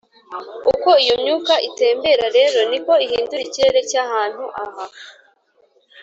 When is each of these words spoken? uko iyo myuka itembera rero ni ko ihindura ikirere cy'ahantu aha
uko 0.73 0.89
iyo 1.03 1.15
myuka 1.23 1.53
itembera 1.67 2.25
rero 2.37 2.59
ni 2.69 2.79
ko 2.85 2.93
ihindura 3.05 3.41
ikirere 3.47 3.81
cy'ahantu 3.91 4.43
aha 4.63 4.85